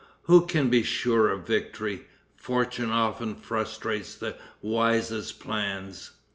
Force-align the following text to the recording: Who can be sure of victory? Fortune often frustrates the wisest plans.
Who 0.23 0.47
can 0.47 0.71
be 0.71 0.81
sure 0.81 1.29
of 1.29 1.45
victory? 1.45 2.07
Fortune 2.35 2.89
often 2.89 3.35
frustrates 3.35 4.15
the 4.15 4.35
wisest 4.63 5.39
plans. 5.39 6.09